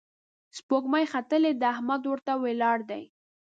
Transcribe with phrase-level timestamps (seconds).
[0.57, 3.03] سپوږمۍ ختلې ده، احمد ورته ولياړ دی